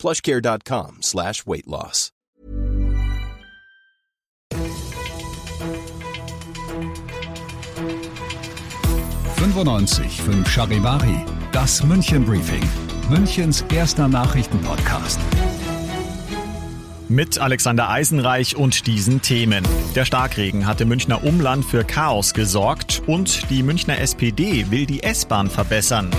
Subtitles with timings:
[0.00, 2.10] plushcare.com slash weight loss.
[9.36, 12.62] fünf Charivari, das München Briefing,
[13.10, 15.20] Münchens erster Nachrichtenpodcast
[17.10, 19.64] mit Alexander Eisenreich und diesen Themen.
[19.96, 25.02] Der Starkregen hat im Münchner Umland für Chaos gesorgt und die Münchner SPD will die
[25.02, 26.10] S-Bahn verbessern.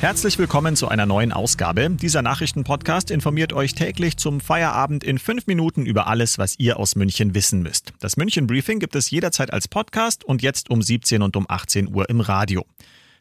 [0.00, 1.90] Herzlich willkommen zu einer neuen Ausgabe.
[1.90, 6.94] Dieser Nachrichtenpodcast informiert euch täglich zum Feierabend in fünf Minuten über alles, was ihr aus
[6.94, 7.92] München wissen müsst.
[7.98, 11.92] Das München Briefing gibt es jederzeit als Podcast und jetzt um 17 und um 18
[11.92, 12.64] Uhr im Radio.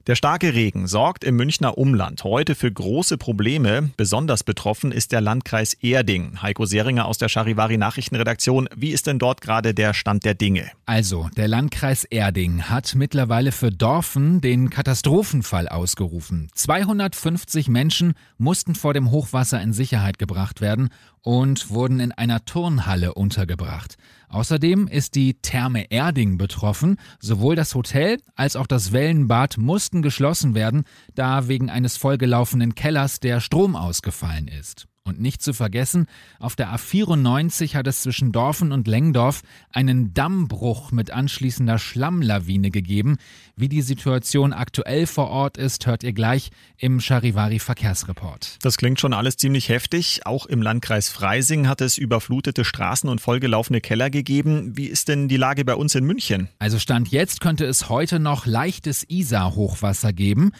[0.08, 3.90] Der starke Regen sorgt im Münchner Umland heute für große Probleme.
[3.98, 6.42] Besonders betroffen ist der Landkreis Erding.
[6.42, 8.70] Heiko Seringer aus der Charivari Nachrichtenredaktion.
[8.74, 10.72] Wie ist denn dort gerade der Stand der Dinge?
[10.86, 16.48] Also, der Landkreis Erding hat mittlerweile für Dorfen den Katastrophenfall ausgerufen.
[16.54, 20.88] 250 Menschen mussten vor dem Hochwasser in Sicherheit gebracht werden
[21.28, 23.97] und wurden in einer Turnhalle untergebracht.
[24.30, 26.95] Außerdem ist die Therme Erding betroffen.
[27.20, 33.20] Sowohl das Hotel als auch das Wellenbad mussten geschlossen werden, da wegen eines vollgelaufenen Kellers
[33.20, 34.88] der Strom ausgefallen ist.
[35.08, 39.42] Und nicht zu vergessen, auf der A94 hat es zwischen Dorfen und Lengdorf
[39.72, 43.16] einen Dammbruch mit anschließender Schlammlawine gegeben.
[43.56, 48.58] Wie die Situation aktuell vor Ort ist, hört ihr gleich im Charivari Verkehrsreport.
[48.62, 50.26] Das klingt schon alles ziemlich heftig.
[50.26, 54.76] Auch im Landkreis Freising hat es überflutete Straßen und vollgelaufene Keller gegeben.
[54.76, 56.50] Wie ist denn die Lage bei uns in München?
[56.60, 60.52] Also Stand jetzt könnte es heute noch leichtes Isar-Hochwasser geben.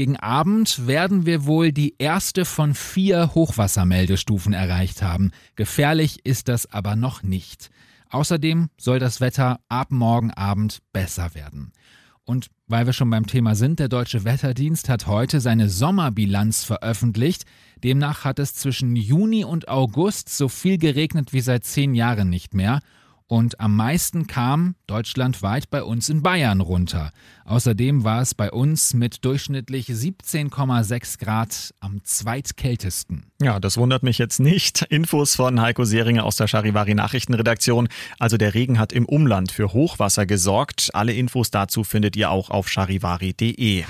[0.00, 5.30] Gegen Abend werden wir wohl die erste von vier Hochwassermeldestufen erreicht haben.
[5.56, 7.68] Gefährlich ist das aber noch nicht.
[8.08, 11.74] Außerdem soll das Wetter ab morgen Abend besser werden.
[12.24, 17.44] Und weil wir schon beim Thema sind, der Deutsche Wetterdienst hat heute seine Sommerbilanz veröffentlicht.
[17.84, 22.54] Demnach hat es zwischen Juni und August so viel geregnet wie seit zehn Jahren nicht
[22.54, 22.80] mehr
[23.30, 27.12] und am meisten kam deutschlandweit bei uns in Bayern runter.
[27.44, 33.26] Außerdem war es bei uns mit durchschnittlich 17,6 Grad am zweitkältesten.
[33.40, 34.82] Ja, das wundert mich jetzt nicht.
[34.90, 37.88] Infos von Heiko Seringer aus der Charivari Nachrichtenredaktion.
[38.18, 40.90] Also der Regen hat im Umland für Hochwasser gesorgt.
[40.92, 43.84] Alle Infos dazu findet ihr auch auf charivari.de.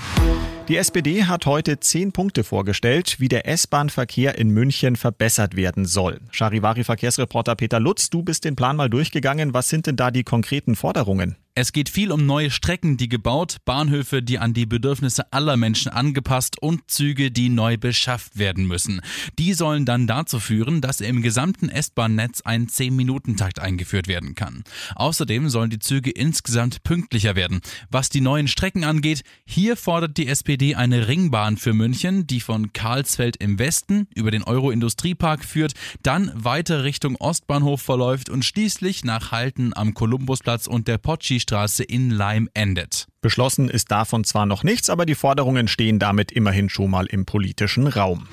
[0.67, 6.19] Die SPD hat heute zehn Punkte vorgestellt, wie der S-Bahn-Verkehr in München verbessert werden soll.
[6.31, 9.53] Charivari-Verkehrsreporter Peter Lutz, du bist den Plan mal durchgegangen.
[9.53, 11.35] Was sind denn da die konkreten Forderungen?
[11.61, 15.91] Es geht viel um neue Strecken, die gebaut, Bahnhöfe, die an die Bedürfnisse aller Menschen
[15.91, 18.99] angepasst und Züge, die neu beschafft werden müssen.
[19.37, 24.63] Die sollen dann dazu führen, dass im gesamten S-Bahn-Netz ein 10-Minuten-Takt eingeführt werden kann.
[24.95, 27.61] Außerdem sollen die Züge insgesamt pünktlicher werden.
[27.91, 32.73] Was die neuen Strecken angeht, hier fordert die SPD eine Ringbahn für München, die von
[32.73, 39.31] Karlsfeld im Westen über den Euro-Industriepark führt, dann weiter Richtung Ostbahnhof verläuft und schließlich nach
[39.31, 43.07] Halten am Kolumbusplatz und der Potschi Straße in Leim endet.
[43.19, 47.25] Beschlossen ist davon zwar noch nichts, aber die Forderungen stehen damit immerhin schon mal im
[47.25, 48.25] politischen Raum.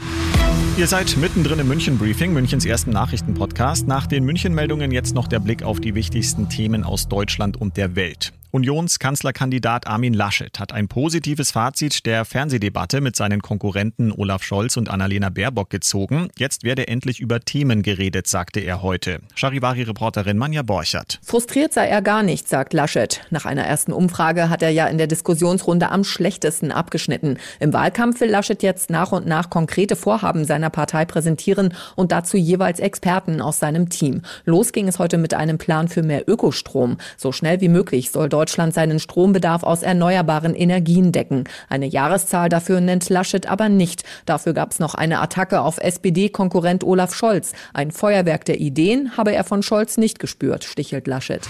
[0.76, 3.88] Ihr seid mittendrin im München Briefing, Münchens ersten Nachrichtenpodcast.
[3.88, 7.96] Nach den München-Meldungen jetzt noch der Blick auf die wichtigsten Themen aus Deutschland und der
[7.96, 8.32] Welt.
[8.50, 14.88] Unionskanzlerkandidat Armin Laschet hat ein positives Fazit der Fernsehdebatte mit seinen Konkurrenten Olaf Scholz und
[14.88, 16.28] Annalena Baerbock gezogen.
[16.38, 19.20] Jetzt werde endlich über Themen geredet, sagte er heute.
[19.34, 21.20] Charivari-Reporterin Manja Borchert.
[21.22, 23.20] Frustriert sei er gar nicht, sagt Laschet.
[23.28, 27.36] Nach einer ersten Umfrage hat er ja in der Diskussionsrunde am schlechtesten abgeschnitten.
[27.60, 32.38] Im Wahlkampf will Laschet jetzt nach und nach konkrete Vorhaben seiner Partei präsentieren und dazu
[32.38, 34.22] jeweils Experten aus seinem Team.
[34.46, 36.96] Los ging es heute mit einem Plan für mehr Ökostrom.
[37.18, 41.42] So schnell wie möglich soll Deutschland seinen Strombedarf aus erneuerbaren Energien decken.
[41.68, 44.04] Eine Jahreszahl dafür nennt Laschet aber nicht.
[44.26, 47.52] Dafür gab es noch eine Attacke auf SPD-Konkurrent Olaf Scholz.
[47.74, 51.48] Ein Feuerwerk der Ideen habe er von Scholz nicht gespürt, stichelt Laschet.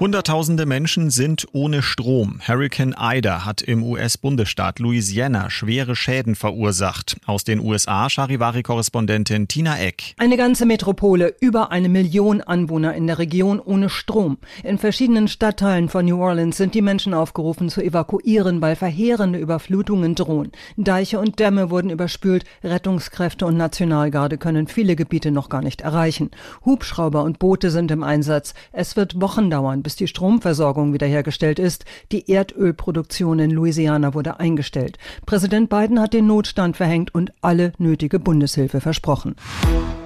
[0.00, 2.40] Hunderttausende Menschen sind ohne Strom.
[2.48, 7.18] Hurricane Ida hat im US-Bundesstaat Louisiana schwere Schäden verursacht.
[7.26, 10.14] Aus den USA Charivari-Korrespondentin Tina Eck.
[10.16, 14.38] Eine ganze Metropole, über eine Million Anwohner in der Region ohne Strom.
[14.64, 20.14] In verschiedenen Stadtteilen von New Orleans sind die Menschen aufgerufen zu evakuieren, weil verheerende Überflutungen
[20.14, 20.50] drohen.
[20.78, 26.30] Deiche und Dämme wurden überspült, Rettungskräfte und Nationalgarde können viele Gebiete noch gar nicht erreichen.
[26.64, 28.54] Hubschrauber und Boote sind im Einsatz.
[28.72, 31.84] Es wird Wochen dauern, bis die Stromversorgung wiederhergestellt ist.
[32.12, 34.98] Die Erdölproduktion in Louisiana wurde eingestellt.
[35.26, 39.34] Präsident Biden hat den Notstand verhängt und alle nötige Bundeshilfe versprochen.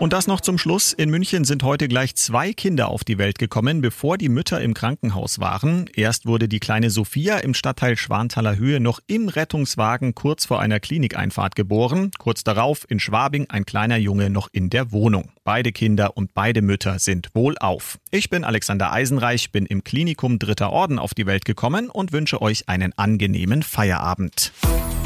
[0.01, 0.93] Und das noch zum Schluss.
[0.93, 4.75] In München sind heute gleich zwei Kinder auf die Welt gekommen, bevor die Mütter im
[4.75, 5.89] Krankenhaus waren.
[5.95, 10.81] Erst wurde die kleine Sophia im Stadtteil Schwanthaler Höhe noch im Rettungswagen kurz vor einer
[10.81, 12.11] Klinikeinfahrt geboren.
[12.19, 15.31] Kurz darauf in Schwabing ein kleiner Junge noch in der Wohnung.
[15.45, 17.99] Beide Kinder und beide Mütter sind wohlauf.
[18.11, 22.41] Ich bin Alexander Eisenreich, bin im Klinikum Dritter Orden auf die Welt gekommen und wünsche
[22.41, 24.53] euch einen angenehmen Feierabend.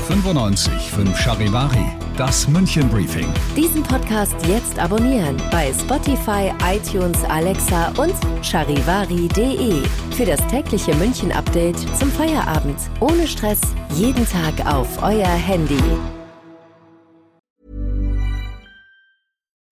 [0.08, 1.86] 95 5 Charivari,
[2.18, 3.26] das München Briefing.
[3.56, 9.82] Diesen Podcast jetzt abonnieren bei Spotify, iTunes, Alexa und charivari.de.
[10.14, 12.78] Für das tägliche München Update zum Feierabend.
[13.00, 13.60] Ohne Stress,
[13.94, 15.82] jeden Tag auf euer Handy.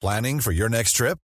[0.00, 1.18] Planning for your next trip?